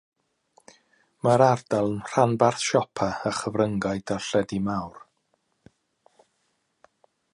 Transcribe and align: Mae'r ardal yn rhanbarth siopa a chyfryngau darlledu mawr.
Mae'r 1.25 1.41
ardal 1.47 1.89
yn 1.91 1.99
rhanbarth 2.13 2.63
siopa 2.63 3.09
a 3.31 3.33
chyfryngau 3.41 4.01
darlledu 4.13 4.61
mawr. 4.69 4.99